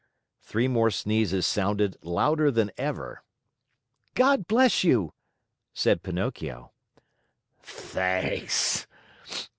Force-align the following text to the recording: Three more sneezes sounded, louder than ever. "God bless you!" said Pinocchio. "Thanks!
Three 0.41 0.67
more 0.67 0.89
sneezes 0.89 1.45
sounded, 1.45 1.95
louder 2.01 2.49
than 2.49 2.71
ever. 2.75 3.21
"God 4.15 4.47
bless 4.47 4.83
you!" 4.83 5.13
said 5.75 6.01
Pinocchio. 6.01 6.71
"Thanks! 7.59 8.87